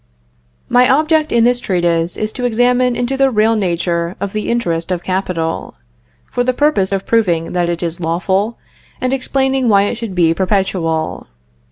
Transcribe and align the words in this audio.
My 0.67 0.89
object 0.89 1.31
in 1.31 1.43
this 1.43 1.59
treatise 1.59 2.17
is 2.17 2.31
to 2.33 2.43
examine 2.43 2.95
into 2.95 3.15
the 3.15 3.29
real 3.29 3.55
nature 3.55 4.15
of 4.19 4.33
the 4.33 4.49
Interest 4.49 4.89
of 4.89 5.03
Capital, 5.03 5.75
for 6.31 6.43
the 6.43 6.55
purpose 6.55 6.91
of 6.91 7.05
proving 7.05 7.51
that 7.51 7.69
it 7.69 7.83
is 7.83 7.99
lawful, 7.99 8.57
and 8.99 9.13
explaining 9.13 9.69
why 9.69 9.83
it 9.83 9.93
should 9.93 10.15
be 10.15 10.33
perpetual. 10.33 11.27